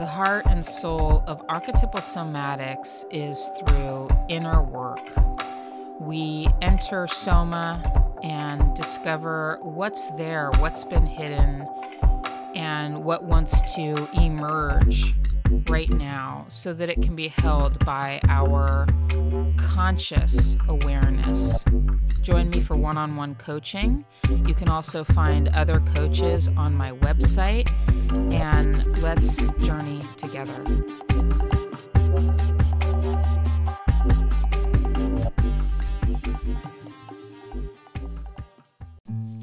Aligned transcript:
The 0.00 0.06
heart 0.06 0.46
and 0.46 0.64
soul 0.64 1.22
of 1.26 1.42
archetypal 1.50 2.00
somatics 2.00 3.04
is 3.10 3.50
through 3.58 4.08
inner 4.30 4.62
work. 4.62 5.06
We 6.00 6.48
enter 6.62 7.06
Soma 7.06 7.82
and 8.22 8.74
discover 8.74 9.58
what's 9.60 10.06
there, 10.12 10.52
what's 10.56 10.84
been 10.84 11.04
hidden, 11.04 11.68
and 12.54 13.04
what 13.04 13.24
wants 13.24 13.60
to 13.74 14.08
emerge 14.14 15.14
right 15.68 15.90
now 15.90 16.46
so 16.48 16.72
that 16.72 16.88
it 16.88 17.02
can 17.02 17.14
be 17.14 17.28
held 17.28 17.84
by 17.84 18.20
our 18.26 18.86
conscious 19.58 20.56
awareness. 20.66 21.62
Join 22.22 22.50
me 22.50 22.60
for 22.60 22.76
one 22.76 22.98
on 22.98 23.16
one 23.16 23.34
coaching. 23.36 24.04
You 24.28 24.54
can 24.54 24.68
also 24.68 25.04
find 25.04 25.48
other 25.48 25.80
coaches 25.94 26.48
on 26.48 26.74
my 26.74 26.92
website, 26.92 27.70
and 28.32 29.00
let's 29.02 29.42
journey 29.64 30.02
together. 30.16 30.62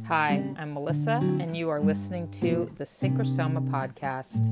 Hi, 0.08 0.42
I'm 0.58 0.74
Melissa, 0.74 1.20
and 1.22 1.58
you 1.58 1.70
are 1.70 1.82
listening 1.82 2.30
to 2.32 2.72
the 2.76 2.86
Synchrosoma 2.86 3.70
podcast. 3.70 4.46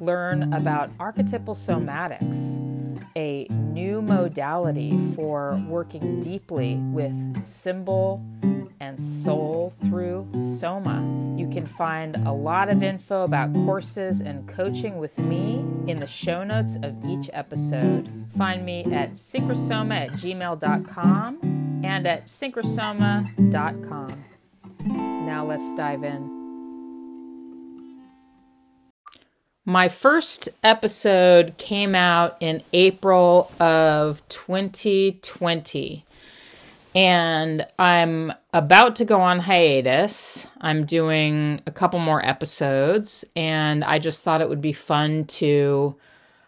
Learn 0.00 0.52
about 0.52 0.90
archetypal 0.98 1.54
somatics, 1.54 2.58
a 3.16 3.46
new 3.50 4.02
modality 4.02 4.98
for 5.14 5.60
working 5.66 6.20
deeply 6.20 6.76
with 6.76 7.44
symbol 7.44 8.24
and 8.80 8.98
soul 8.98 9.72
through 9.84 10.28
Soma. 10.40 11.36
You 11.38 11.48
can 11.48 11.66
find 11.66 12.16
a 12.26 12.32
lot 12.32 12.68
of 12.68 12.82
info 12.82 13.22
about 13.22 13.52
courses 13.54 14.20
and 14.20 14.48
coaching 14.48 14.98
with 14.98 15.18
me 15.18 15.64
in 15.86 16.00
the 16.00 16.06
show 16.06 16.44
notes 16.44 16.76
of 16.82 17.04
each 17.04 17.30
episode. 17.32 18.26
Find 18.36 18.64
me 18.64 18.84
at 18.92 19.12
synchrosoma 19.12 19.94
at 19.94 20.10
gmail.com 20.12 21.82
and 21.84 22.06
at 22.06 22.24
synchrosoma.com. 22.24 24.24
Now 24.84 25.46
let's 25.46 25.74
dive 25.74 26.02
in. 26.02 26.41
My 29.64 29.88
first 29.88 30.48
episode 30.64 31.56
came 31.56 31.94
out 31.94 32.36
in 32.40 32.64
April 32.72 33.52
of 33.60 34.26
2020. 34.28 36.04
And 36.96 37.66
I'm 37.78 38.32
about 38.52 38.96
to 38.96 39.04
go 39.04 39.20
on 39.20 39.38
hiatus. 39.38 40.48
I'm 40.60 40.84
doing 40.84 41.62
a 41.66 41.70
couple 41.70 42.00
more 42.00 42.24
episodes, 42.26 43.24
and 43.36 43.82
I 43.84 43.98
just 43.98 44.24
thought 44.24 44.42
it 44.42 44.48
would 44.48 44.60
be 44.60 44.74
fun 44.74 45.24
to 45.26 45.94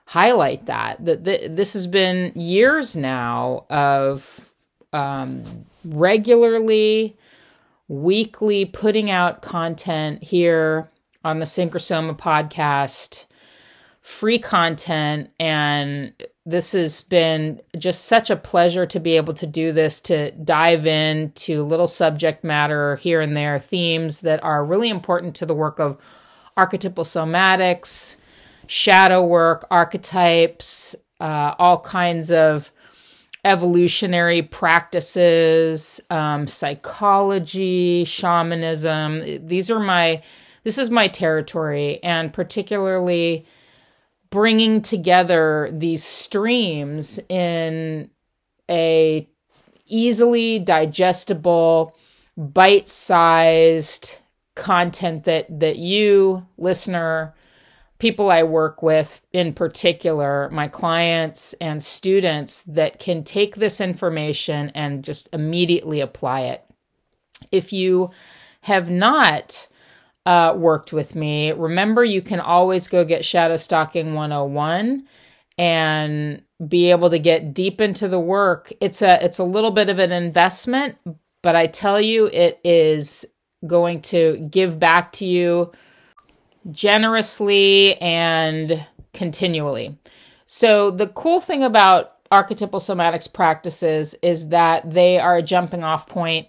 highlight 0.06 0.66
that. 0.66 1.02
That 1.04 1.24
this 1.24 1.72
has 1.74 1.86
been 1.86 2.32
years 2.34 2.96
now 2.96 3.64
of 3.70 4.50
um, 4.92 5.64
regularly 5.84 7.16
weekly 7.88 8.64
putting 8.64 9.10
out 9.10 9.40
content 9.40 10.22
here 10.22 10.90
on 11.24 11.38
the 11.38 11.44
Synchrosoma 11.46 12.16
podcast, 12.16 13.26
free 14.00 14.38
content. 14.38 15.30
And 15.40 16.12
this 16.44 16.72
has 16.72 17.00
been 17.00 17.60
just 17.78 18.04
such 18.04 18.28
a 18.28 18.36
pleasure 18.36 18.84
to 18.86 19.00
be 19.00 19.16
able 19.16 19.34
to 19.34 19.46
do 19.46 19.72
this, 19.72 20.00
to 20.02 20.30
dive 20.32 20.86
into 20.86 21.62
little 21.62 21.88
subject 21.88 22.44
matter 22.44 22.96
here 22.96 23.20
and 23.22 23.36
there, 23.36 23.58
themes 23.58 24.20
that 24.20 24.44
are 24.44 24.64
really 24.64 24.90
important 24.90 25.36
to 25.36 25.46
the 25.46 25.54
work 25.54 25.80
of 25.80 25.96
archetypal 26.56 27.04
somatics, 27.04 28.16
shadow 28.66 29.24
work, 29.24 29.66
archetypes, 29.70 30.94
uh, 31.20 31.54
all 31.58 31.80
kinds 31.80 32.30
of 32.30 32.70
evolutionary 33.44 34.42
practices, 34.42 36.00
um, 36.10 36.46
psychology, 36.46 38.04
shamanism. 38.04 39.46
These 39.46 39.70
are 39.70 39.80
my, 39.80 40.22
this 40.64 40.78
is 40.78 40.90
my 40.90 41.08
territory, 41.08 42.02
and 42.02 42.32
particularly 42.32 43.46
bringing 44.30 44.82
together 44.82 45.70
these 45.72 46.02
streams 46.02 47.20
in 47.28 48.10
a 48.68 49.28
easily 49.86 50.58
digestible, 50.58 51.96
bite-sized 52.36 54.18
content 54.56 55.24
that 55.24 55.60
that 55.60 55.76
you 55.76 56.44
listener 56.56 57.34
people 57.98 58.30
I 58.30 58.42
work 58.42 58.82
with, 58.82 59.22
in 59.32 59.52
particular, 59.54 60.50
my 60.50 60.68
clients 60.68 61.54
and 61.54 61.82
students, 61.82 62.62
that 62.62 62.98
can 62.98 63.24
take 63.24 63.56
this 63.56 63.80
information 63.80 64.70
and 64.74 65.04
just 65.04 65.28
immediately 65.32 66.00
apply 66.00 66.40
it. 66.40 66.64
If 67.52 67.72
you 67.72 68.10
have 68.62 68.90
not 68.90 69.68
uh, 70.26 70.54
worked 70.56 70.92
with 70.92 71.14
me, 71.14 71.52
remember 71.52 72.04
you 72.04 72.22
can 72.22 72.40
always 72.40 72.88
go 72.88 73.04
get 73.04 73.24
Shadow 73.24 73.56
Stalking 73.56 74.14
101 74.14 75.06
and 75.58 76.42
be 76.66 76.90
able 76.90 77.10
to 77.10 77.18
get 77.18 77.54
deep 77.54 77.80
into 77.80 78.08
the 78.08 78.20
work. 78.20 78.72
It's 78.80 79.02
a 79.02 79.22
it's 79.24 79.38
a 79.38 79.44
little 79.44 79.70
bit 79.70 79.88
of 79.88 79.98
an 79.98 80.12
investment, 80.12 80.96
but 81.42 81.56
I 81.56 81.66
tell 81.66 82.00
you 82.00 82.26
it 82.26 82.60
is 82.64 83.24
going 83.66 84.02
to 84.02 84.48
give 84.50 84.78
back 84.78 85.12
to 85.12 85.26
you 85.26 85.72
generously 86.70 87.96
and 88.00 88.86
continually. 89.12 89.96
So, 90.46 90.90
the 90.90 91.08
cool 91.08 91.40
thing 91.40 91.62
about 91.62 92.12
archetypal 92.30 92.80
somatics 92.80 93.32
practices 93.32 94.14
is 94.22 94.48
that 94.48 94.90
they 94.90 95.18
are 95.18 95.36
a 95.36 95.42
jumping 95.42 95.84
off 95.84 96.08
point 96.08 96.48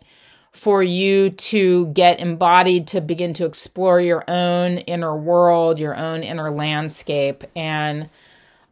for 0.56 0.82
you 0.82 1.32
to 1.32 1.88
get 1.88 2.22
embodied 2.22 2.88
to 2.88 3.02
begin 3.02 3.34
to 3.34 3.46
explore 3.46 4.00
your 4.00 4.24
own 4.30 4.78
inner 4.78 5.16
world, 5.16 5.78
your 5.78 5.96
own 5.96 6.24
inner 6.24 6.50
landscape. 6.50 7.44
And 7.58 8.10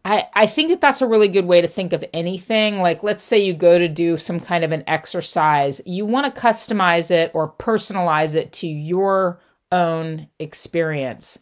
I, 0.06 0.28
I 0.34 0.48
think 0.48 0.70
that 0.70 0.80
that's 0.80 1.02
a 1.02 1.08
really 1.08 1.28
good 1.28 1.46
way 1.46 1.60
to 1.60 1.68
think 1.68 1.92
of 1.92 2.04
anything. 2.14 2.80
Like, 2.80 3.04
let's 3.04 3.22
say 3.22 3.44
you 3.44 3.54
go 3.54 3.78
to 3.78 3.90
do 3.90 4.16
some 4.16 4.40
kind 4.40 4.64
of 4.64 4.72
an 4.72 4.86
exercise, 4.88 5.82
you 5.86 6.06
want 6.06 6.34
to 6.34 6.42
customize 6.42 7.12
it 7.12 7.32
or 7.34 7.52
personalize 7.52 8.34
it 8.34 8.54
to 8.54 8.68
your 8.68 9.42
own 9.72 10.28
experience. 10.40 11.38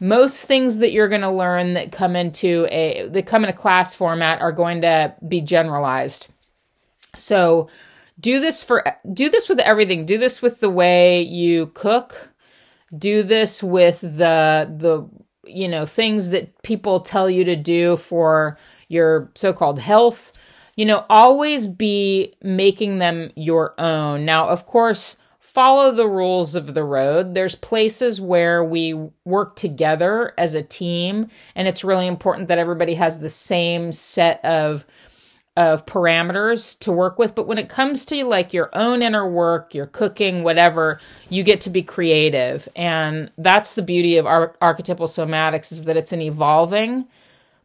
Most 0.00 0.46
things 0.46 0.78
that 0.78 0.92
you're 0.92 1.08
going 1.08 1.20
to 1.20 1.30
learn 1.30 1.74
that 1.74 1.92
come 1.92 2.16
into 2.16 2.66
a 2.70 3.06
that 3.08 3.26
come 3.26 3.44
in 3.44 3.50
a 3.50 3.54
class 3.54 3.94
format 3.94 4.40
are 4.40 4.50
going 4.50 4.80
to 4.80 5.14
be 5.28 5.42
generalized. 5.42 6.28
So, 7.14 7.68
do 8.22 8.40
this 8.40 8.64
for 8.64 8.84
do 9.12 9.28
this 9.28 9.48
with 9.48 9.58
everything. 9.58 10.06
Do 10.06 10.16
this 10.16 10.40
with 10.40 10.60
the 10.60 10.70
way 10.70 11.22
you 11.22 11.66
cook. 11.74 12.30
Do 12.96 13.22
this 13.22 13.62
with 13.62 14.00
the 14.00 14.72
the 14.78 15.08
you 15.44 15.68
know 15.68 15.84
things 15.84 16.30
that 16.30 16.62
people 16.62 17.00
tell 17.00 17.28
you 17.28 17.44
to 17.44 17.56
do 17.56 17.96
for 17.96 18.56
your 18.88 19.30
so-called 19.34 19.80
health. 19.80 20.32
You 20.76 20.86
know, 20.86 21.04
always 21.10 21.68
be 21.68 22.34
making 22.42 22.98
them 22.98 23.30
your 23.34 23.78
own. 23.78 24.24
Now, 24.24 24.48
of 24.48 24.64
course, 24.64 25.18
follow 25.38 25.92
the 25.92 26.08
rules 26.08 26.54
of 26.54 26.72
the 26.72 26.84
road. 26.84 27.34
There's 27.34 27.54
places 27.54 28.22
where 28.22 28.64
we 28.64 28.94
work 29.26 29.54
together 29.56 30.32
as 30.38 30.54
a 30.54 30.62
team, 30.62 31.28
and 31.54 31.68
it's 31.68 31.84
really 31.84 32.06
important 32.06 32.48
that 32.48 32.58
everybody 32.58 32.94
has 32.94 33.18
the 33.18 33.28
same 33.28 33.92
set 33.92 34.42
of 34.44 34.86
of 35.56 35.84
parameters 35.84 36.78
to 36.80 36.92
work 36.92 37.18
with. 37.18 37.34
But 37.34 37.46
when 37.46 37.58
it 37.58 37.68
comes 37.68 38.06
to 38.06 38.24
like 38.24 38.54
your 38.54 38.70
own 38.72 39.02
inner 39.02 39.28
work, 39.28 39.74
your 39.74 39.86
cooking, 39.86 40.42
whatever, 40.42 40.98
you 41.28 41.42
get 41.42 41.60
to 41.62 41.70
be 41.70 41.82
creative. 41.82 42.68
And 42.74 43.30
that's 43.36 43.74
the 43.74 43.82
beauty 43.82 44.16
of 44.16 44.26
our 44.26 44.56
archetypal 44.62 45.06
somatics 45.06 45.70
is 45.70 45.84
that 45.84 45.96
it's 45.96 46.12
an 46.12 46.22
evolving 46.22 47.06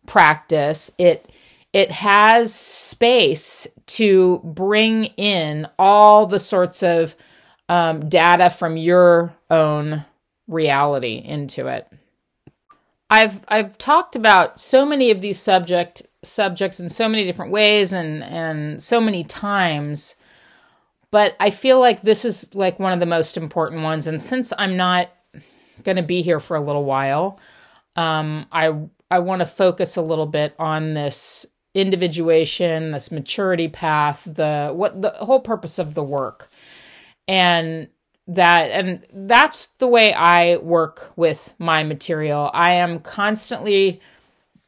practice. 0.05 0.91
It 0.97 1.31
it 1.73 1.91
has 1.91 2.53
space 2.53 3.67
to 3.85 4.41
bring 4.43 5.05
in 5.17 5.67
all 5.77 6.25
the 6.25 6.39
sorts 6.39 6.81
of 6.81 7.15
um, 7.69 8.09
data 8.09 8.49
from 8.49 8.77
your 8.77 9.35
own 9.49 10.05
reality 10.47 11.21
into 11.23 11.67
it. 11.67 11.87
I've 13.09 13.45
I've 13.47 13.77
talked 13.77 14.15
about 14.15 14.59
so 14.59 14.85
many 14.85 15.11
of 15.11 15.21
these 15.21 15.39
subject 15.39 16.03
subjects 16.23 16.79
in 16.79 16.89
so 16.89 17.07
many 17.07 17.23
different 17.23 17.51
ways 17.51 17.93
and 17.93 18.23
and 18.23 18.81
so 18.81 18.99
many 18.99 19.23
times, 19.23 20.15
but 21.11 21.35
I 21.39 21.49
feel 21.51 21.79
like 21.79 22.01
this 22.01 22.25
is 22.25 22.53
like 22.53 22.79
one 22.79 22.93
of 22.93 22.99
the 22.99 23.05
most 23.05 23.37
important 23.37 23.83
ones. 23.83 24.07
And 24.07 24.21
since 24.21 24.51
I'm 24.57 24.75
not 24.75 25.09
going 25.83 25.95
to 25.95 26.03
be 26.03 26.21
here 26.21 26.39
for 26.39 26.57
a 26.57 26.61
little 26.61 26.83
while, 26.83 27.39
um, 27.95 28.45
I 28.51 28.73
I 29.09 29.19
want 29.19 29.39
to 29.39 29.45
focus 29.45 29.95
a 29.95 30.01
little 30.01 30.25
bit 30.25 30.53
on 30.59 30.93
this 30.93 31.45
individuation, 31.73 32.91
this 32.91 33.11
maturity 33.11 33.69
path, 33.69 34.21
the 34.25 34.71
what 34.73 35.01
the 35.01 35.11
whole 35.11 35.39
purpose 35.39 35.79
of 35.79 35.93
the 35.93 36.03
work. 36.03 36.49
And 37.27 37.87
that 38.27 38.71
and 38.71 39.05
that's 39.13 39.67
the 39.79 39.87
way 39.87 40.13
I 40.13 40.57
work 40.57 41.11
with 41.15 41.53
my 41.57 41.83
material. 41.83 42.51
I 42.53 42.73
am 42.73 42.99
constantly 42.99 44.01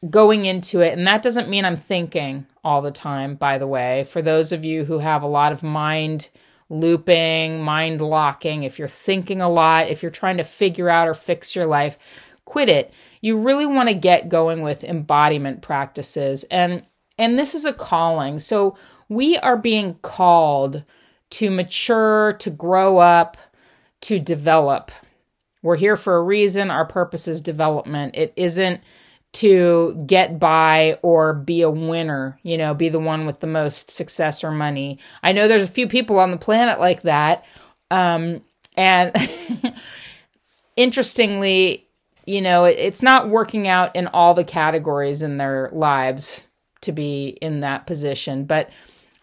going 0.08 0.46
into 0.46 0.80
it 0.80 0.96
and 0.96 1.06
that 1.06 1.22
doesn't 1.22 1.50
mean 1.50 1.64
I'm 1.64 1.76
thinking 1.76 2.46
all 2.64 2.80
the 2.80 2.90
time 2.90 3.34
by 3.34 3.58
the 3.58 3.66
way. 3.66 4.04
For 4.04 4.22
those 4.22 4.52
of 4.52 4.64
you 4.64 4.84
who 4.84 4.98
have 4.98 5.22
a 5.22 5.28
lot 5.28 5.52
of 5.52 5.62
mind 5.62 6.30
looping, 6.70 7.60
mind 7.60 8.00
locking, 8.00 8.62
if 8.62 8.78
you're 8.78 8.88
thinking 8.88 9.42
a 9.42 9.50
lot, 9.50 9.88
if 9.88 10.02
you're 10.02 10.10
trying 10.10 10.38
to 10.38 10.44
figure 10.44 10.88
out 10.88 11.08
or 11.08 11.14
fix 11.14 11.54
your 11.54 11.66
life, 11.66 11.98
quit 12.46 12.70
it. 12.70 12.94
You 13.20 13.36
really 13.38 13.66
want 13.66 13.90
to 13.90 13.94
get 13.94 14.30
going 14.30 14.62
with 14.62 14.84
embodiment 14.84 15.60
practices 15.60 16.44
and 16.44 16.86
and 17.18 17.38
this 17.38 17.54
is 17.54 17.66
a 17.66 17.74
calling. 17.74 18.38
So 18.38 18.78
we 19.10 19.36
are 19.36 19.58
being 19.58 19.96
called 20.00 20.82
to 21.30 21.50
mature, 21.50 22.32
to 22.34 22.50
grow 22.50 22.98
up, 22.98 23.36
to 24.02 24.18
develop. 24.18 24.90
We're 25.62 25.76
here 25.76 25.96
for 25.96 26.16
a 26.16 26.22
reason. 26.22 26.70
Our 26.70 26.86
purpose 26.86 27.28
is 27.28 27.40
development. 27.40 28.16
It 28.16 28.32
isn't 28.36 28.80
to 29.32 30.02
get 30.06 30.40
by 30.40 30.98
or 31.02 31.32
be 31.34 31.62
a 31.62 31.70
winner, 31.70 32.38
you 32.42 32.58
know, 32.58 32.74
be 32.74 32.88
the 32.88 32.98
one 32.98 33.26
with 33.26 33.40
the 33.40 33.46
most 33.46 33.90
success 33.90 34.42
or 34.42 34.50
money. 34.50 34.98
I 35.22 35.32
know 35.32 35.46
there's 35.46 35.62
a 35.62 35.68
few 35.68 35.86
people 35.86 36.18
on 36.18 36.30
the 36.30 36.36
planet 36.36 36.80
like 36.80 37.02
that. 37.02 37.44
Um, 37.90 38.42
and 38.76 39.14
interestingly, 40.76 41.86
you 42.26 42.40
know, 42.40 42.64
it, 42.64 42.78
it's 42.78 43.02
not 43.02 43.28
working 43.28 43.68
out 43.68 43.94
in 43.94 44.08
all 44.08 44.34
the 44.34 44.44
categories 44.44 45.22
in 45.22 45.36
their 45.36 45.70
lives 45.72 46.48
to 46.80 46.92
be 46.92 47.38
in 47.40 47.60
that 47.60 47.86
position. 47.86 48.44
But 48.44 48.70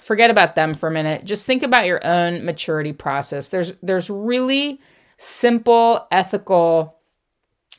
forget 0.07 0.31
about 0.31 0.55
them 0.55 0.73
for 0.73 0.87
a 0.87 0.91
minute. 0.91 1.25
Just 1.25 1.45
think 1.45 1.63
about 1.63 1.85
your 1.85 2.05
own 2.07 2.45
maturity 2.45 2.93
process. 2.93 3.49
There's 3.49 3.73
there's 3.83 4.09
really 4.09 4.79
simple 5.17 6.07
ethical 6.11 6.95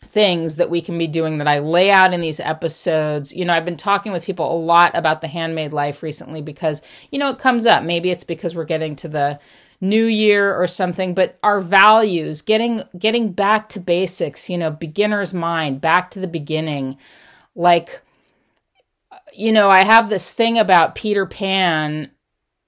things 0.05 0.57
that 0.57 0.69
we 0.69 0.83
can 0.83 0.99
be 0.99 1.07
doing 1.07 1.39
that 1.39 1.49
I 1.49 1.59
lay 1.61 1.91
out 1.91 2.13
in 2.13 2.21
these 2.21 2.39
episodes. 2.39 3.35
You 3.35 3.47
know, 3.47 3.55
I've 3.55 3.65
been 3.65 3.79
talking 3.79 4.13
with 4.13 4.27
people 4.27 4.55
a 4.55 4.61
lot 4.61 4.95
about 4.95 5.23
the 5.23 5.27
handmade 5.27 5.73
life 5.73 6.03
recently 6.03 6.43
because, 6.43 6.83
you 7.11 7.19
know, 7.19 7.31
it 7.31 7.39
comes 7.39 7.65
up. 7.65 7.83
Maybe 7.83 8.11
it's 8.11 8.25
because 8.25 8.55
we're 8.55 8.65
getting 8.65 8.95
to 8.97 9.09
the 9.09 9.41
new 9.81 10.05
year 10.05 10.55
or 10.55 10.67
something, 10.67 11.15
but 11.15 11.39
our 11.43 11.61
values, 11.61 12.43
getting 12.43 12.83
getting 12.99 13.33
back 13.33 13.71
to 13.71 13.81
basics, 13.81 14.51
you 14.51 14.59
know, 14.59 14.71
beginner's 14.71 15.33
mind, 15.33 15.81
back 15.81 16.11
to 16.11 16.21
the 16.21 16.29
beginning. 16.29 16.99
Like 17.55 18.03
you 19.33 19.53
know, 19.53 19.71
I 19.71 19.83
have 19.83 20.11
this 20.11 20.31
thing 20.31 20.59
about 20.59 20.95
Peter 20.95 21.25
Pan 21.25 22.11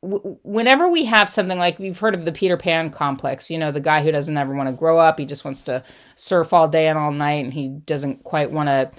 whenever 0.02 0.88
we 0.88 1.05
have 1.05 1.29
something 1.29 1.58
like 1.58 1.79
we've 1.79 1.99
heard 1.99 2.14
of 2.14 2.25
the 2.25 2.32
Peter 2.32 2.56
Pan 2.56 2.91
complex, 2.91 3.50
you 3.50 3.58
know, 3.58 3.70
the 3.70 3.81
guy 3.81 4.02
who 4.02 4.11
doesn't 4.11 4.37
ever 4.37 4.55
want 4.55 4.69
to 4.69 4.75
grow 4.75 4.99
up, 4.99 5.19
he 5.19 5.26
just 5.26 5.44
wants 5.44 5.62
to 5.62 5.82
surf 6.14 6.52
all 6.52 6.69
day 6.69 6.88
and 6.88 6.99
all 6.99 7.12
night, 7.12 7.44
and 7.44 7.52
he 7.52 7.69
doesn't 7.69 8.25
quite 8.25 8.50
want 8.50 8.69
to, 8.69 8.91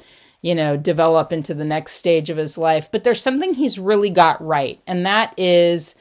you 0.42 0.54
know, 0.54 0.78
develop 0.78 1.34
into 1.34 1.54
the 1.54 1.66
next 1.66 1.94
stage 1.94 2.30
of 2.30 2.38
his 2.38 2.58
life. 2.58 2.90
But 2.92 3.04
there's 3.04 3.22
something 3.22 3.54
he's 3.54 3.80
really 3.80 4.12
got 4.12 4.46
right, 4.46 4.80
and 4.86 5.06
that 5.06 5.38
is 5.40 5.96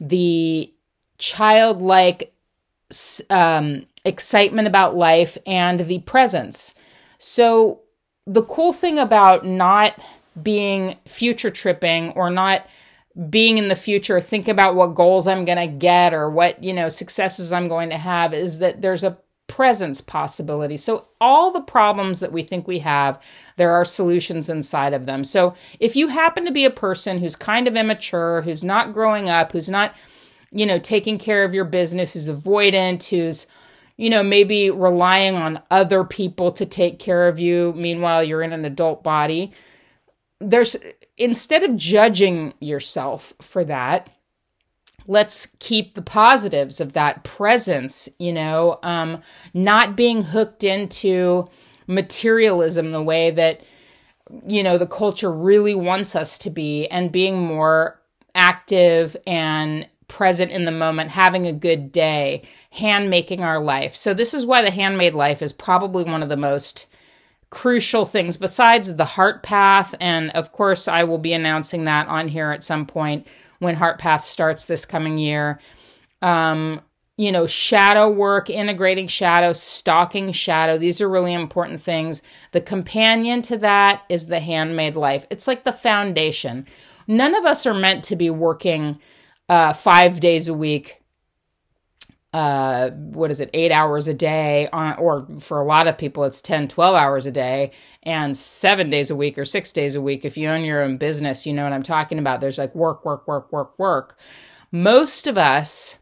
the 0.00 0.72
childlike 1.18 2.32
um, 3.30 3.86
excitement 4.04 4.68
about 4.68 4.94
life 4.94 5.36
and 5.46 5.80
the 5.80 5.98
presence. 6.00 6.76
So, 7.18 7.80
the 8.26 8.44
cool 8.44 8.72
thing 8.72 8.98
about 8.98 9.44
not 9.44 9.98
being 10.40 10.96
future 11.06 11.50
tripping 11.50 12.10
or 12.12 12.30
not 12.30 12.66
being 13.30 13.58
in 13.58 13.68
the 13.68 13.76
future, 13.76 14.20
think 14.20 14.48
about 14.48 14.74
what 14.74 14.94
goals 14.94 15.26
I'm 15.26 15.44
going 15.44 15.58
to 15.58 15.78
get 15.78 16.12
or 16.12 16.30
what, 16.30 16.62
you 16.62 16.72
know, 16.72 16.88
successes 16.88 17.52
I'm 17.52 17.68
going 17.68 17.90
to 17.90 17.98
have 17.98 18.34
is 18.34 18.58
that 18.58 18.82
there's 18.82 19.04
a 19.04 19.18
presence 19.46 20.00
possibility. 20.00 20.76
So 20.76 21.06
all 21.20 21.52
the 21.52 21.60
problems 21.60 22.20
that 22.20 22.32
we 22.32 22.42
think 22.42 22.66
we 22.66 22.80
have, 22.80 23.20
there 23.56 23.72
are 23.72 23.84
solutions 23.84 24.48
inside 24.48 24.94
of 24.94 25.06
them. 25.06 25.22
So 25.22 25.54
if 25.78 25.94
you 25.94 26.08
happen 26.08 26.44
to 26.44 26.50
be 26.50 26.64
a 26.64 26.70
person 26.70 27.18
who's 27.18 27.36
kind 27.36 27.68
of 27.68 27.76
immature, 27.76 28.42
who's 28.42 28.64
not 28.64 28.94
growing 28.94 29.28
up, 29.28 29.52
who's 29.52 29.68
not, 29.68 29.94
you 30.50 30.66
know, 30.66 30.78
taking 30.78 31.18
care 31.18 31.44
of 31.44 31.54
your 31.54 31.66
business, 31.66 32.14
who's 32.14 32.28
avoidant, 32.28 33.08
who's 33.08 33.46
you 33.96 34.10
know, 34.10 34.22
maybe 34.22 34.70
relying 34.70 35.36
on 35.36 35.62
other 35.70 36.04
people 36.04 36.52
to 36.52 36.66
take 36.66 36.98
care 36.98 37.28
of 37.28 37.38
you 37.38 37.72
meanwhile 37.76 38.24
you're 38.24 38.42
in 38.42 38.52
an 38.52 38.64
adult 38.64 39.02
body. 39.02 39.52
There's 40.40 40.76
instead 41.16 41.62
of 41.62 41.76
judging 41.76 42.54
yourself 42.60 43.34
for 43.40 43.64
that, 43.64 44.10
let's 45.06 45.46
keep 45.58 45.94
the 45.94 46.02
positives 46.02 46.80
of 46.80 46.92
that 46.94 47.24
presence, 47.24 48.08
you 48.18 48.32
know, 48.32 48.78
um, 48.82 49.22
not 49.52 49.96
being 49.96 50.22
hooked 50.22 50.64
into 50.64 51.48
materialism 51.86 52.92
the 52.92 53.02
way 53.02 53.30
that, 53.30 53.62
you 54.46 54.62
know, 54.62 54.78
the 54.78 54.86
culture 54.86 55.32
really 55.32 55.74
wants 55.74 56.16
us 56.16 56.38
to 56.38 56.50
be 56.50 56.86
and 56.88 57.12
being 57.12 57.38
more 57.38 58.00
active 58.34 59.16
and 59.26 59.86
present 60.08 60.50
in 60.50 60.64
the 60.64 60.72
moment, 60.72 61.10
having 61.10 61.46
a 61.46 61.52
good 61.52 61.92
day, 61.92 62.42
hand 62.70 63.10
making 63.10 63.42
our 63.42 63.60
life. 63.60 63.94
So, 63.94 64.14
this 64.14 64.34
is 64.34 64.46
why 64.46 64.62
the 64.62 64.70
handmade 64.70 65.14
life 65.14 65.42
is 65.42 65.52
probably 65.52 66.04
one 66.04 66.22
of 66.22 66.28
the 66.28 66.36
most 66.36 66.86
crucial 67.54 68.04
things 68.04 68.36
besides 68.36 68.96
the 68.96 69.04
heart 69.04 69.44
path. 69.44 69.94
And 70.00 70.30
of 70.32 70.52
course 70.52 70.88
i 70.88 71.04
will 71.04 71.18
be 71.18 71.32
announcing 71.32 71.84
that 71.84 72.08
on 72.08 72.28
here 72.28 72.50
at 72.50 72.64
some 72.64 72.84
point 72.84 73.26
when 73.60 73.76
heart 73.76 73.98
path 73.98 74.24
starts 74.24 74.66
this 74.66 74.84
coming 74.84 75.16
year. 75.16 75.60
Um, 76.20 76.82
you 77.16 77.30
know 77.30 77.46
shadow 77.46 78.10
work 78.10 78.50
integrating 78.50 79.06
shadow 79.06 79.52
stalking 79.52 80.32
shadow 80.32 80.76
these 80.76 81.00
are 81.00 81.08
really 81.08 81.32
important 81.32 81.80
things. 81.80 82.22
The 82.50 82.60
companion 82.60 83.40
to 83.42 83.56
that 83.58 84.02
is 84.08 84.26
the 84.26 84.40
handmade 84.40 84.96
life. 84.96 85.24
It's 85.30 85.46
like 85.46 85.62
the 85.62 85.72
foundation. 85.72 86.66
None 87.06 87.36
of 87.36 87.44
us 87.44 87.66
are 87.66 87.74
meant 87.74 88.02
to 88.04 88.16
be 88.16 88.30
working 88.30 88.98
uh, 89.48 89.74
five 89.74 90.18
days 90.18 90.48
a 90.48 90.54
week 90.54 91.03
uh, 92.34 92.90
what 92.90 93.30
is 93.30 93.38
it, 93.38 93.48
eight 93.54 93.70
hours 93.70 94.08
a 94.08 94.12
day, 94.12 94.68
on, 94.72 94.96
or 94.96 95.24
for 95.38 95.60
a 95.60 95.64
lot 95.64 95.86
of 95.86 95.96
people, 95.96 96.24
it's 96.24 96.42
10, 96.42 96.66
12 96.66 96.96
hours 96.96 97.26
a 97.26 97.30
day, 97.30 97.70
and 98.02 98.36
seven 98.36 98.90
days 98.90 99.08
a 99.08 99.14
week 99.14 99.38
or 99.38 99.44
six 99.44 99.70
days 99.70 99.94
a 99.94 100.02
week. 100.02 100.24
If 100.24 100.36
you 100.36 100.48
own 100.48 100.64
your 100.64 100.82
own 100.82 100.96
business, 100.96 101.46
you 101.46 101.52
know 101.52 101.62
what 101.62 101.72
I'm 101.72 101.84
talking 101.84 102.18
about. 102.18 102.40
There's 102.40 102.58
like 102.58 102.74
work, 102.74 103.04
work, 103.04 103.28
work, 103.28 103.52
work, 103.52 103.78
work. 103.78 104.18
Most 104.72 105.28
of 105.28 105.38
us 105.38 106.00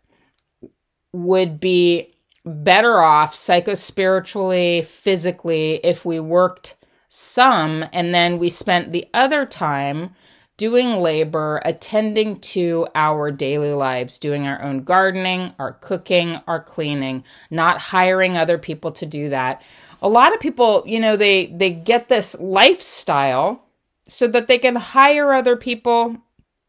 would 1.13 1.61
be 1.61 2.15
better 2.47 3.03
off 3.03 3.35
psychospiritually, 3.35 4.87
physically, 4.87 5.81
if 5.85 6.07
we 6.07 6.19
worked 6.19 6.77
some 7.09 7.85
and 7.93 8.15
then 8.15 8.39
we 8.39 8.49
spent 8.49 8.91
the 8.91 9.07
other 9.13 9.45
time 9.45 10.15
doing 10.63 11.01
labor, 11.01 11.61
attending 11.65 12.39
to 12.39 12.87
our 12.95 13.33
daily 13.33 13.73
lives, 13.73 14.17
doing 14.17 14.47
our 14.47 14.63
own 14.63 14.85
gardening, 14.85 15.53
our 15.59 15.73
cooking, 15.73 16.39
our 16.47 16.63
cleaning, 16.63 17.25
not 17.51 17.79
hiring 17.79 18.37
other 18.37 18.59
people 18.59 18.93
to 18.93 19.05
do 19.05 19.29
that. 19.31 19.61
A 20.03 20.09
lot 20.09 20.33
of 20.33 20.39
people, 20.39 20.85
you 20.87 21.01
know, 21.01 21.17
they 21.17 21.47
they 21.47 21.73
get 21.73 22.07
this 22.07 22.39
lifestyle 22.39 23.61
so 24.07 24.29
that 24.29 24.47
they 24.47 24.57
can 24.57 24.77
hire 24.77 25.33
other 25.33 25.57
people 25.57 26.17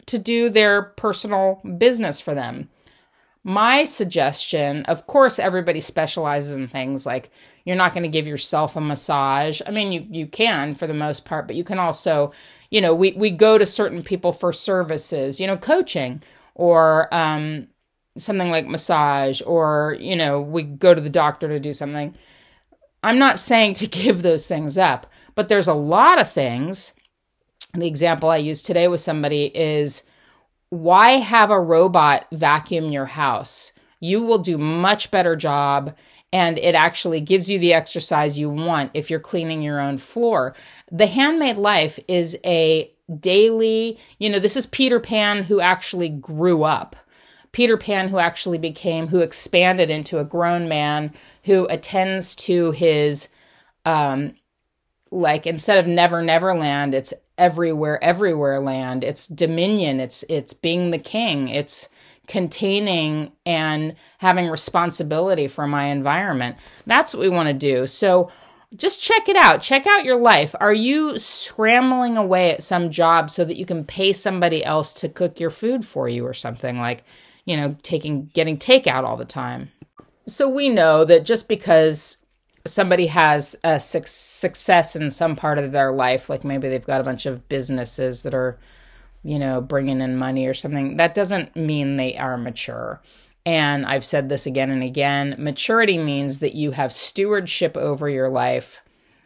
to 0.07 0.17
do 0.17 0.49
their 0.49 0.81
personal 0.81 1.61
business 1.77 2.19
for 2.19 2.33
them. 2.33 2.69
My 3.43 3.83
suggestion, 3.83 4.85
of 4.85 5.05
course, 5.05 5.37
everybody 5.37 5.81
specializes 5.81 6.55
in 6.55 6.67
things 6.67 7.05
like 7.05 7.29
you're 7.63 7.75
not 7.75 7.93
going 7.93 8.03
to 8.03 8.09
give 8.09 8.27
yourself 8.27 8.75
a 8.75 8.81
massage. 8.81 9.61
I 9.67 9.69
mean, 9.69 9.91
you 9.91 10.07
you 10.09 10.25
can 10.25 10.73
for 10.73 10.87
the 10.87 10.95
most 10.95 11.25
part, 11.25 11.45
but 11.45 11.55
you 11.55 11.63
can 11.63 11.77
also, 11.77 12.31
you 12.73 12.81
know, 12.81 12.95
we 12.95 13.11
we 13.11 13.29
go 13.29 13.59
to 13.59 13.67
certain 13.67 14.01
people 14.01 14.33
for 14.33 14.51
services, 14.51 15.39
you 15.39 15.45
know, 15.45 15.57
coaching 15.57 16.23
or 16.55 17.13
um, 17.13 17.67
something 18.17 18.49
like 18.49 18.65
massage, 18.65 19.43
or 19.45 19.95
you 19.99 20.15
know, 20.15 20.41
we 20.41 20.63
go 20.63 20.95
to 20.95 20.99
the 20.99 21.07
doctor 21.07 21.47
to 21.47 21.59
do 21.59 21.71
something. 21.71 22.15
I'm 23.03 23.19
not 23.19 23.37
saying 23.37 23.75
to 23.75 23.87
give 24.01 24.23
those 24.23 24.47
things 24.47 24.79
up, 24.79 25.05
but 25.35 25.49
there's 25.49 25.67
a 25.67 25.75
lot 25.75 26.19
of 26.19 26.31
things. 26.31 26.93
The 27.75 27.85
example 27.85 28.31
I 28.31 28.37
used 28.37 28.65
today 28.65 28.87
with 28.87 29.01
somebody 29.01 29.55
is 29.55 30.01
why 30.69 31.17
have 31.17 31.51
a 31.51 31.61
robot 31.61 32.25
vacuum 32.31 32.91
your 32.91 33.05
house? 33.05 33.71
You 33.99 34.23
will 34.23 34.39
do 34.39 34.57
much 34.57 35.11
better 35.11 35.35
job 35.35 35.95
and 36.33 36.57
it 36.57 36.73
actually 36.73 37.21
gives 37.21 37.47
you 37.47 37.59
the 37.59 37.75
exercise 37.75 38.39
you 38.39 38.49
want 38.49 38.89
if 38.95 39.09
you're 39.11 39.19
cleaning 39.19 39.61
your 39.61 39.79
own 39.79 39.99
floor. 39.99 40.55
The 40.91 41.05
handmade 41.05 41.57
life 41.57 41.99
is 42.07 42.35
a 42.43 42.91
daily, 43.19 43.99
you 44.17 44.31
know, 44.31 44.39
this 44.39 44.57
is 44.57 44.65
Peter 44.65 44.99
Pan 44.99 45.43
who 45.43 45.61
actually 45.61 46.09
grew 46.09 46.63
up. 46.63 46.95
Peter 47.51 47.77
Pan, 47.77 48.09
who 48.09 48.17
actually 48.17 48.57
became, 48.57 49.07
who 49.07 49.19
expanded 49.19 49.91
into 49.91 50.17
a 50.17 50.25
grown 50.25 50.67
man 50.67 51.13
who 51.43 51.67
attends 51.67 52.33
to 52.33 52.71
his, 52.71 53.29
um, 53.85 54.33
like 55.11 55.45
instead 55.45 55.77
of 55.77 55.85
Never 55.85 56.23
Never 56.23 56.55
Land, 56.55 56.95
it's 56.95 57.13
everywhere, 57.37 58.03
everywhere 58.03 58.59
land. 58.59 59.03
It's 59.03 59.27
dominion. 59.27 59.99
It's 59.99 60.23
it's 60.29 60.53
being 60.53 60.89
the 60.89 60.97
king. 60.97 61.49
It's 61.49 61.89
containing 62.27 63.31
and 63.45 63.95
having 64.19 64.47
responsibility 64.47 65.47
for 65.47 65.67
my 65.67 65.85
environment. 65.85 66.57
That's 66.85 67.13
what 67.13 67.21
we 67.21 67.29
want 67.29 67.47
to 67.47 67.53
do. 67.53 67.87
So 67.87 68.31
just 68.75 69.01
check 69.01 69.29
it 69.29 69.35
out. 69.35 69.61
Check 69.61 69.85
out 69.85 70.05
your 70.05 70.15
life. 70.15 70.55
Are 70.59 70.73
you 70.73 71.19
scrambling 71.19 72.17
away 72.17 72.51
at 72.51 72.63
some 72.63 72.89
job 72.89 73.29
so 73.29 73.45
that 73.45 73.57
you 73.57 73.65
can 73.65 73.83
pay 73.83 74.13
somebody 74.13 74.63
else 74.63 74.93
to 74.95 75.09
cook 75.09 75.39
your 75.39 75.51
food 75.51 75.85
for 75.85 76.09
you 76.09 76.25
or 76.25 76.33
something 76.33 76.79
like, 76.79 77.03
you 77.45 77.55
know, 77.55 77.75
taking 77.83 78.27
getting 78.33 78.57
takeout 78.57 79.03
all 79.03 79.17
the 79.17 79.25
time? 79.25 79.71
So 80.25 80.49
we 80.49 80.69
know 80.69 81.05
that 81.05 81.25
just 81.25 81.47
because 81.47 82.17
somebody 82.65 83.07
has 83.07 83.55
a 83.63 83.79
su- 83.79 84.01
success 84.05 84.95
in 84.95 85.11
some 85.11 85.35
part 85.35 85.59
of 85.59 85.71
their 85.71 85.91
life, 85.91 86.29
like 86.29 86.43
maybe 86.43 86.69
they've 86.69 86.85
got 86.85 87.01
a 87.01 87.03
bunch 87.03 87.25
of 87.25 87.49
businesses 87.49 88.23
that 88.23 88.33
are, 88.33 88.57
you 89.23 89.39
know, 89.39 89.61
bringing 89.61 90.01
in 90.01 90.17
money 90.17 90.47
or 90.47 90.53
something, 90.53 90.97
that 90.97 91.13
doesn't 91.13 91.55
mean 91.55 91.95
they 91.95 92.17
are 92.17 92.37
mature. 92.37 93.01
And 93.45 93.85
I've 93.85 94.05
said 94.05 94.29
this 94.29 94.45
again 94.45 94.69
and 94.69 94.83
again 94.83 95.35
maturity 95.37 95.97
means 95.97 96.39
that 96.39 96.55
you 96.55 96.71
have 96.71 96.93
stewardship 96.93 97.75
over 97.75 98.09
your 98.09 98.29
life, 98.29 98.81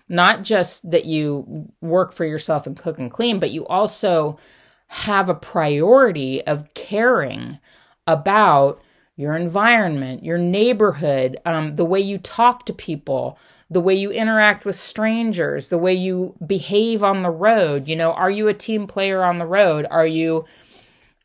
not 0.09 0.43
just 0.43 0.89
that 0.89 1.05
you 1.05 1.71
work 1.81 2.13
for 2.13 2.25
yourself 2.25 2.65
and 2.65 2.77
cook 2.77 2.97
and 2.97 3.11
clean, 3.11 3.39
but 3.39 3.51
you 3.51 3.65
also 3.67 4.39
have 4.87 5.29
a 5.29 5.35
priority 5.35 6.45
of 6.47 6.73
caring 6.73 7.59
about 8.07 8.81
your 9.17 9.35
environment, 9.35 10.23
your 10.23 10.37
neighborhood, 10.37 11.37
um, 11.45 11.75
the 11.75 11.85
way 11.85 11.99
you 11.99 12.17
talk 12.19 12.65
to 12.65 12.73
people, 12.73 13.37
the 13.69 13.81
way 13.81 13.93
you 13.93 14.11
interact 14.11 14.65
with 14.65 14.75
strangers, 14.75 15.69
the 15.69 15.77
way 15.77 15.93
you 15.93 16.35
behave 16.45 17.03
on 17.03 17.21
the 17.21 17.29
road. 17.29 17.87
You 17.87 17.95
know, 17.95 18.13
are 18.13 18.31
you 18.31 18.47
a 18.47 18.53
team 18.53 18.87
player 18.87 19.23
on 19.23 19.37
the 19.37 19.45
road? 19.45 19.85
Are 19.89 20.07
you 20.07 20.45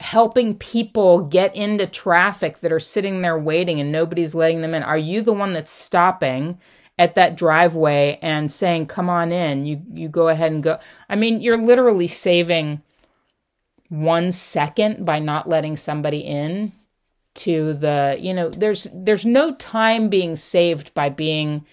helping 0.01 0.57
people 0.57 1.21
get 1.21 1.55
into 1.55 1.87
traffic 1.87 2.59
that 2.59 2.73
are 2.73 2.81
sitting 2.81 3.21
there 3.21 3.39
waiting 3.39 3.81
and 3.81 3.93
nobody's 3.93 4.35
letting 4.35 4.61
them 4.61 4.75
in? 4.75 4.83
Are 4.83 4.99
you 4.99 5.23
the 5.23 5.33
one 5.33 5.53
that's 5.53 5.71
stopping? 5.71 6.59
at 6.99 7.15
that 7.15 7.37
driveway 7.37 8.19
and 8.21 8.53
saying 8.53 8.85
come 8.85 9.09
on 9.09 9.33
in 9.33 9.65
you 9.65 9.81
you 9.95 10.09
go 10.09 10.29
ahead 10.29 10.53
and 10.53 10.63
go 10.63 10.79
i 11.09 11.17
mean 11.17 11.41
you're 11.41 11.57
literally 11.57 12.07
saving 12.07 12.83
1 13.89 14.31
second 14.31 15.05
by 15.05 15.19
not 15.19 15.49
letting 15.49 15.77
somebody 15.77 16.19
in 16.19 16.71
to 17.35 17.73
the 17.75 18.17
you 18.21 18.35
know 18.35 18.51
there's 18.51 18.89
there's 18.93 19.25
no 19.25 19.55
time 19.55 20.11
being 20.11 20.37
saved 20.37 20.93
by 20.93 21.09
being 21.09 21.65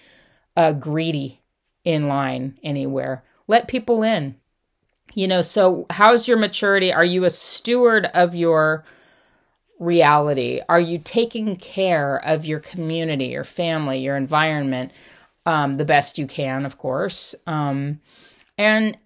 uh, 0.56 0.72
greedy 0.72 1.40
in 1.84 2.08
line 2.08 2.58
anywhere. 2.62 3.24
Let 3.46 3.68
people 3.68 4.02
in. 4.02 4.36
You 5.14 5.26
know 5.26 5.42
so 5.42 5.86
how's 5.90 6.28
your 6.28 6.36
maturity? 6.36 6.92
Are 6.92 7.04
you 7.04 7.24
a 7.24 7.30
steward 7.30 8.06
of 8.14 8.34
your 8.34 8.84
reality? 9.78 10.60
Are 10.68 10.80
you 10.80 10.98
taking 10.98 11.56
care 11.56 12.16
of 12.24 12.44
your 12.44 12.60
community 12.60 13.26
your 13.26 13.44
family 13.44 13.98
your 13.98 14.16
environment 14.16 14.92
um, 15.46 15.78
the 15.78 15.84
best 15.84 16.18
you 16.18 16.26
can 16.26 16.64
of 16.64 16.78
course? 16.78 17.34
Um, 17.46 18.00
and 18.56 18.96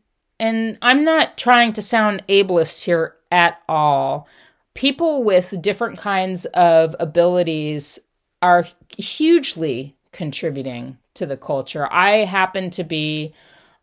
and 0.41 0.77
i'm 0.83 1.05
not 1.05 1.39
trying 1.39 1.73
to 1.73 1.81
sound 1.81 2.23
ableist 2.29 2.83
here 2.85 3.15
at 3.31 3.63
all. 3.69 4.29
People 4.75 5.25
with 5.25 5.63
different 5.63 5.99
kinds 5.99 6.45
of 6.47 6.95
abilities 7.01 7.99
are 8.43 8.67
hugely 8.97 9.97
contributing 10.13 10.99
to 11.15 11.27
the 11.27 11.37
culture. 11.37 11.91
I 11.91 12.25
happen 12.25 12.71
to 12.71 12.85
be 12.85 13.35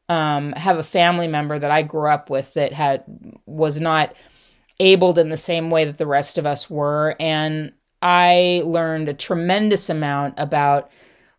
um, 0.09 0.51
have 0.53 0.77
a 0.77 0.83
family 0.83 1.27
member 1.27 1.57
that 1.57 1.71
I 1.71 1.83
grew 1.83 2.09
up 2.09 2.29
with 2.29 2.53
that 2.55 2.73
had 2.73 3.03
was 3.45 3.79
not 3.79 4.13
abled 4.79 5.17
in 5.17 5.29
the 5.29 5.37
same 5.37 5.69
way 5.69 5.85
that 5.85 5.97
the 5.97 6.07
rest 6.07 6.37
of 6.37 6.45
us 6.45 6.69
were, 6.69 7.15
and 7.19 7.71
I 8.01 8.61
learned 8.65 9.09
a 9.09 9.13
tremendous 9.13 9.89
amount 9.89 10.35
about 10.37 10.91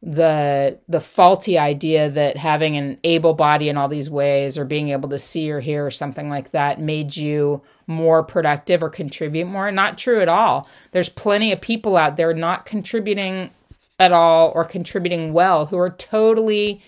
the 0.04 0.80
the 0.88 1.00
faulty 1.00 1.58
idea 1.58 2.10
that 2.10 2.36
having 2.36 2.76
an 2.76 2.98
able 3.04 3.34
body 3.34 3.68
in 3.68 3.76
all 3.76 3.88
these 3.88 4.10
ways 4.10 4.58
or 4.58 4.64
being 4.64 4.88
able 4.88 5.08
to 5.10 5.18
see 5.18 5.50
or 5.50 5.60
hear 5.60 5.86
or 5.86 5.92
something 5.92 6.28
like 6.28 6.50
that 6.50 6.80
made 6.80 7.16
you 7.16 7.62
more 7.86 8.24
productive 8.24 8.82
or 8.82 8.90
contribute 8.90 9.46
more. 9.46 9.70
Not 9.70 9.98
true 9.98 10.20
at 10.20 10.28
all. 10.28 10.68
There's 10.90 11.08
plenty 11.08 11.52
of 11.52 11.60
people 11.60 11.96
out 11.96 12.16
there 12.16 12.34
not 12.34 12.66
contributing 12.66 13.50
at 13.98 14.12
all 14.12 14.52
or 14.54 14.64
contributing 14.64 15.32
well 15.32 15.66
who 15.66 15.78
are 15.78 15.90
totally 15.90 16.82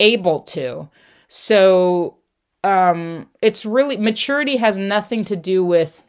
able 0.00 0.40
to 0.40 0.88
so 1.28 2.16
um 2.64 3.28
it's 3.42 3.64
really 3.64 3.96
maturity 3.96 4.56
has 4.56 4.78
nothing 4.78 5.24
to 5.24 5.36
do 5.36 5.64
with 5.64 6.02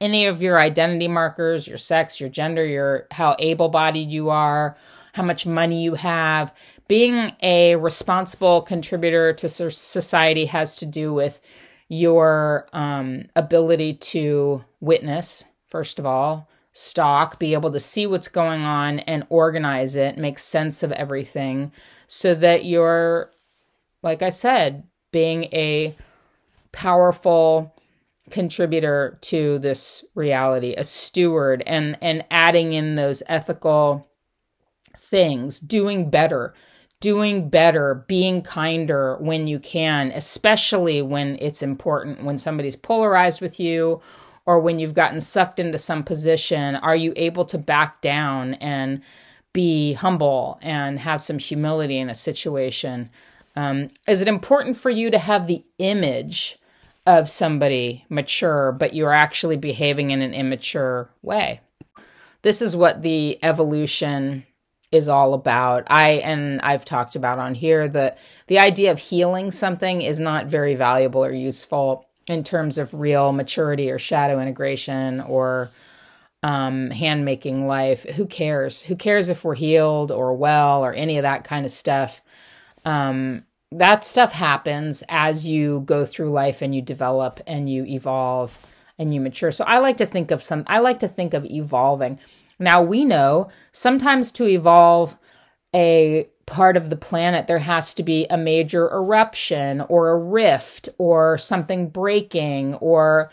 any 0.00 0.26
of 0.26 0.42
your 0.42 0.58
identity 0.58 1.08
markers 1.08 1.66
your 1.66 1.78
sex 1.78 2.20
your 2.20 2.28
gender 2.28 2.66
your 2.66 3.06
how 3.10 3.36
able 3.38 3.68
bodied 3.68 4.10
you 4.10 4.30
are 4.30 4.76
how 5.12 5.22
much 5.22 5.46
money 5.46 5.82
you 5.82 5.94
have. 5.94 6.54
Being 6.88 7.32
a 7.42 7.76
responsible 7.76 8.62
contributor 8.62 9.32
to 9.34 9.48
society 9.48 10.46
has 10.46 10.76
to 10.76 10.86
do 10.86 11.12
with 11.12 11.40
your 11.88 12.68
um, 12.72 13.26
ability 13.36 13.94
to 13.94 14.64
witness, 14.80 15.44
first 15.68 15.98
of 15.98 16.06
all, 16.06 16.48
stalk, 16.72 17.38
be 17.38 17.52
able 17.52 17.70
to 17.72 17.80
see 17.80 18.06
what's 18.06 18.28
going 18.28 18.62
on 18.62 19.00
and 19.00 19.26
organize 19.28 19.96
it, 19.96 20.16
make 20.16 20.38
sense 20.38 20.82
of 20.82 20.92
everything 20.92 21.70
so 22.06 22.34
that 22.34 22.64
you're, 22.64 23.30
like 24.02 24.22
I 24.22 24.30
said, 24.30 24.84
being 25.12 25.44
a 25.44 25.94
powerful 26.72 27.74
contributor 28.30 29.18
to 29.20 29.58
this 29.58 30.04
reality, 30.14 30.74
a 30.76 30.84
steward 30.84 31.62
and 31.66 31.98
and 32.00 32.24
adding 32.30 32.72
in 32.72 32.94
those 32.94 33.22
ethical 33.26 34.08
things, 34.98 35.60
doing 35.60 36.08
better, 36.08 36.54
doing 37.00 37.50
better, 37.50 38.04
being 38.08 38.40
kinder 38.40 39.18
when 39.20 39.46
you 39.46 39.58
can, 39.58 40.10
especially 40.12 41.02
when 41.02 41.36
it's 41.40 41.62
important, 41.62 42.24
when 42.24 42.38
somebody's 42.38 42.76
polarized 42.76 43.42
with 43.42 43.60
you 43.60 44.00
or 44.46 44.58
when 44.58 44.78
you've 44.78 44.94
gotten 44.94 45.20
sucked 45.20 45.60
into 45.60 45.78
some 45.78 46.02
position. 46.02 46.76
Are 46.76 46.96
you 46.96 47.12
able 47.16 47.44
to 47.46 47.58
back 47.58 48.00
down 48.00 48.54
and 48.54 49.02
be 49.52 49.92
humble 49.92 50.58
and 50.62 50.98
have 50.98 51.20
some 51.20 51.38
humility 51.38 51.98
in 51.98 52.10
a 52.10 52.14
situation? 52.14 53.10
Um, 53.54 53.90
is 54.08 54.20
it 54.20 54.28
important 54.28 54.76
for 54.76 54.90
you 54.90 55.10
to 55.10 55.18
have 55.18 55.46
the 55.46 55.64
image 55.78 56.58
of 57.06 57.28
somebody 57.28 58.04
mature, 58.08 58.72
but 58.72 58.94
you're 58.94 59.12
actually 59.12 59.56
behaving 59.56 60.10
in 60.10 60.22
an 60.22 60.34
immature 60.34 61.10
way? 61.22 61.60
This 62.42 62.62
is 62.62 62.74
what 62.74 63.02
the 63.02 63.38
evolution 63.42 64.44
is 64.90 65.08
all 65.08 65.32
about. 65.34 65.84
I 65.86 66.10
and 66.10 66.60
I've 66.60 66.84
talked 66.84 67.16
about 67.16 67.38
on 67.38 67.54
here 67.54 67.88
that 67.88 68.18
the 68.46 68.58
idea 68.58 68.90
of 68.90 68.98
healing 68.98 69.50
something 69.50 70.02
is 70.02 70.20
not 70.20 70.46
very 70.46 70.74
valuable 70.74 71.24
or 71.24 71.32
useful 71.32 72.06
in 72.28 72.44
terms 72.44 72.78
of 72.78 72.94
real 72.94 73.32
maturity 73.32 73.90
or 73.90 73.98
shadow 73.98 74.40
integration 74.40 75.20
or 75.22 75.70
um, 76.42 76.90
hand 76.90 77.24
making 77.24 77.66
life. 77.66 78.04
Who 78.10 78.26
cares? 78.26 78.82
Who 78.82 78.96
cares 78.96 79.28
if 79.28 79.44
we're 79.44 79.54
healed 79.54 80.10
or 80.10 80.34
well 80.34 80.84
or 80.84 80.92
any 80.92 81.18
of 81.18 81.22
that 81.22 81.44
kind 81.44 81.64
of 81.64 81.72
stuff? 81.72 82.20
Um, 82.84 83.44
that 83.70 84.04
stuff 84.04 84.32
happens 84.32 85.02
as 85.08 85.46
you 85.46 85.82
go 85.86 86.04
through 86.04 86.30
life 86.30 86.62
and 86.62 86.74
you 86.74 86.82
develop 86.82 87.40
and 87.46 87.70
you 87.70 87.84
evolve 87.84 88.58
and 88.98 89.14
you 89.14 89.20
mature. 89.20 89.50
So 89.52 89.64
I 89.64 89.78
like 89.78 89.96
to 89.98 90.06
think 90.06 90.30
of 90.30 90.44
some. 90.44 90.64
I 90.66 90.80
like 90.80 90.98
to 91.00 91.08
think 91.08 91.32
of 91.32 91.44
evolving 91.46 92.18
now 92.62 92.82
we 92.82 93.04
know 93.04 93.48
sometimes 93.72 94.32
to 94.32 94.46
evolve 94.46 95.18
a 95.74 96.28
part 96.52 96.76
of 96.76 96.90
the 96.90 96.96
planet, 96.96 97.46
there 97.46 97.58
has 97.58 97.94
to 97.94 98.02
be 98.02 98.26
a 98.28 98.36
major 98.36 98.84
eruption 98.92 99.80
or 99.88 100.10
a 100.10 100.18
rift 100.18 100.88
or 100.98 101.38
something 101.38 101.88
breaking 101.88 102.74
or 102.74 103.30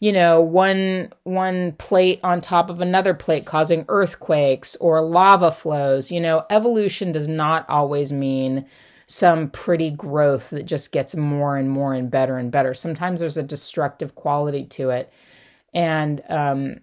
you 0.00 0.12
know 0.12 0.40
one 0.40 1.12
one 1.24 1.72
plate 1.72 2.20
on 2.22 2.40
top 2.40 2.70
of 2.70 2.80
another 2.80 3.14
plate 3.14 3.46
causing 3.46 3.84
earthquakes 3.88 4.76
or 4.76 5.00
lava 5.00 5.50
flows. 5.50 6.12
You 6.12 6.20
know 6.20 6.44
evolution 6.50 7.10
does 7.10 7.26
not 7.26 7.68
always 7.68 8.12
mean 8.12 8.66
some 9.06 9.48
pretty 9.48 9.90
growth 9.90 10.50
that 10.50 10.66
just 10.66 10.92
gets 10.92 11.16
more 11.16 11.56
and 11.56 11.70
more 11.70 11.94
and 11.94 12.10
better 12.10 12.36
and 12.36 12.52
better. 12.52 12.74
Sometimes 12.74 13.20
there's 13.20 13.38
a 13.38 13.42
destructive 13.42 14.14
quality 14.14 14.66
to 14.66 14.90
it. 14.90 15.10
And 15.72 16.22
um, 16.28 16.80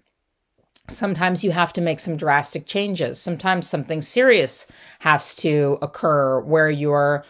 sometimes 0.88 1.44
you 1.44 1.52
have 1.52 1.74
to 1.74 1.82
make 1.82 2.00
some 2.00 2.18
drastic 2.18 2.66
changes. 2.66 3.20
Sometimes 3.20 3.68
something 3.68 4.02
serious 4.02 4.68
has 5.00 5.36
to 5.36 5.78
occur 5.82 6.40
where 6.42 6.70
you're 6.70 7.24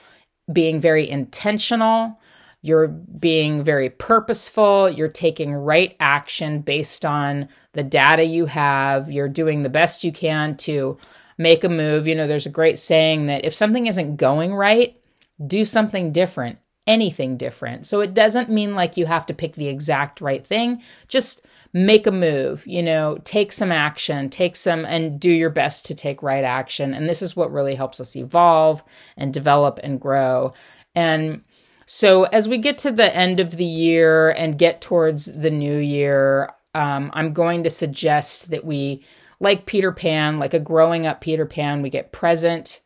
being 0.51 0.79
very 0.79 1.09
intentional, 1.09 2.19
you're 2.61 2.87
being 2.87 3.63
very 3.63 3.89
purposeful, 3.89 4.89
you're 4.89 5.07
taking 5.07 5.53
right 5.53 5.95
action 5.99 6.61
based 6.61 7.05
on 7.05 7.47
the 7.73 7.83
data 7.83 8.23
you 8.23 8.45
have, 8.45 9.11
you're 9.11 9.29
doing 9.29 9.61
the 9.61 9.69
best 9.69 10.03
you 10.03 10.11
can 10.11 10.57
to 10.57 10.97
make 11.37 11.63
a 11.63 11.69
move. 11.69 12.07
You 12.07 12.15
know, 12.15 12.27
there's 12.27 12.45
a 12.45 12.51
great 12.51 12.79
saying 12.79 13.27
that 13.27 13.45
if 13.45 13.53
something 13.53 13.87
isn't 13.87 14.17
going 14.17 14.53
right, 14.53 14.99
do 15.45 15.65
something 15.65 16.11
different, 16.11 16.57
anything 16.87 17.37
different. 17.37 17.85
So 17.85 18.01
it 18.01 18.13
doesn't 18.13 18.49
mean 18.49 18.75
like 18.75 18.97
you 18.97 19.05
have 19.05 19.25
to 19.27 19.33
pick 19.33 19.55
the 19.55 19.67
exact 19.67 20.21
right 20.21 20.45
thing, 20.45 20.81
just 21.07 21.45
make 21.75 22.07
a 22.07 22.11
move, 22.11 22.65
you 22.65 22.81
know, 22.81 23.17
take 23.25 23.51
some 23.51 23.69
action, 23.69 24.29
take 24.29 24.55
some 24.55 24.85
and 24.85 25.19
do 25.19 25.29
your 25.29 25.49
best 25.49 25.85
to 25.85 25.93
take 25.93 26.23
right 26.23 26.45
action. 26.45 26.93
And 26.93 27.09
this 27.09 27.21
is 27.21 27.35
what 27.35 27.51
really 27.51 27.75
helps 27.75 27.99
us 27.99 28.15
evolve 28.15 28.81
and 29.17 29.33
develop 29.33 29.81
and 29.83 29.99
grow. 29.99 30.53
And 30.95 31.43
so 31.85 32.23
as 32.23 32.47
we 32.47 32.59
get 32.59 32.77
to 32.79 32.93
the 32.93 33.13
end 33.13 33.41
of 33.41 33.57
the 33.57 33.65
year 33.65 34.29
and 34.29 34.57
get 34.57 34.79
towards 34.79 35.37
the 35.37 35.49
new 35.49 35.77
year, 35.77 36.49
um, 36.73 37.11
I'm 37.13 37.33
going 37.33 37.65
to 37.65 37.69
suggest 37.69 38.51
that 38.51 38.63
we, 38.63 39.03
like 39.41 39.65
Peter 39.65 39.91
Pan, 39.91 40.37
like 40.37 40.53
a 40.53 40.61
growing 40.61 41.05
up 41.05 41.19
Peter 41.19 41.45
Pan, 41.45 41.81
we 41.81 41.89
get 41.89 42.13
present, 42.13 42.79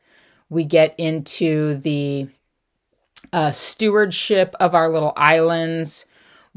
we 0.50 0.65
get 0.65 0.96
into 0.98 1.75
the 1.75 2.27
uh, 3.31 3.51
stewardship 3.51 4.55
of 4.60 4.74
our 4.74 4.89
little 4.89 5.13
islands. 5.15 6.08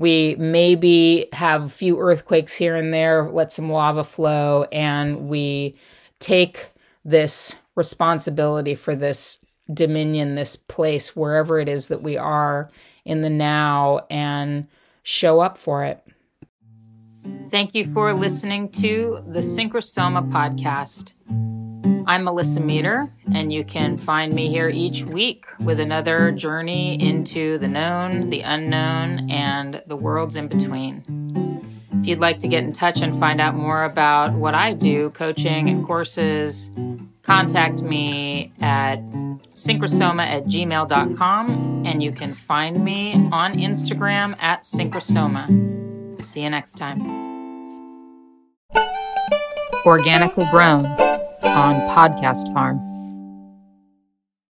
We 0.03 0.35
maybe 0.37 1.29
have 1.33 1.63
a 1.63 1.69
few 1.69 2.01
earthquakes 2.01 2.57
here 2.57 2.75
and 2.75 2.93
there, 2.93 3.31
let 3.31 3.53
some 3.53 3.71
lava 3.71 4.03
flow, 4.03 4.65
and 4.73 5.29
we 5.29 5.77
take 6.19 6.71
this 7.05 7.57
responsibility 7.77 8.75
for 8.75 8.97
this 8.97 9.39
dominion, 9.73 10.35
this 10.35 10.57
place, 10.57 11.15
wherever 11.15 11.61
it 11.61 11.69
is 11.69 11.87
that 11.87 12.03
we 12.03 12.17
are 12.17 12.69
in 13.05 13.23
the 13.23 13.31
now, 13.31 14.01
and 14.11 14.67
show 15.05 15.39
up 15.39 15.57
for 15.57 15.85
it. 15.85 16.05
Thank 17.51 17.73
you 17.77 17.85
for 17.85 18.13
listening 18.13 18.71
to 18.71 19.21
the 19.29 19.39
Synchrosoma 19.39 20.33
podcast. 20.33 21.13
I'm 22.07 22.25
Melissa 22.25 22.61
Meader, 22.61 23.13
and 23.33 23.53
you 23.53 23.65
can 23.65 23.97
find 23.97 24.33
me 24.33 24.49
here 24.49 24.69
each 24.69 25.05
week 25.05 25.47
with 25.61 25.79
another 25.79 26.33
journey 26.33 27.01
into 27.01 27.59
the 27.59 27.69
known, 27.69 28.29
the 28.29 28.41
unknown, 28.41 29.31
and 29.31 29.83
the 29.87 29.97
worlds 29.97 30.35
in 30.35 30.49
between. 30.49 31.05
If 32.01 32.09
you'd 32.09 32.19
like 32.19 32.41
to 32.41 32.49
get 32.49 32.65
in 32.65 32.73
touch 32.73 33.03
and 33.03 33.17
find 33.17 33.41
out 33.41 33.55
more 33.55 33.85
about 33.85 34.33
what 34.33 34.55
I 34.55 34.73
do, 34.73 35.11
coaching 35.11 35.69
and 35.69 35.87
courses, 35.87 36.71
contact 37.23 37.83
me 37.83 38.53
at 38.61 38.97
synchrosoma 39.55 40.27
at 40.27 40.45
gmail.com, 40.47 41.83
and 41.87 42.03
you 42.03 42.11
can 42.11 42.35
find 42.35 42.85
me 42.85 43.15
on 43.31 43.55
Instagram 43.55 44.37
at 44.41 44.63
synchrosoma. 44.63 46.21
See 46.25 46.43
you 46.43 46.51
next 46.51 46.73
time. 46.73 47.01
Organically 49.87 50.47
grown 50.51 51.12
on 51.55 51.81
Podcast 51.89 52.53
Farm. 52.55 52.92